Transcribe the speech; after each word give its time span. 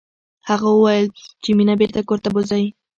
هغې 0.49 0.69
وویل 0.73 1.07
چې 1.43 1.49
مينه 1.57 1.73
بېرته 1.81 1.99
کور 2.07 2.19
ته 2.23 2.29
بوزئ 2.33 2.65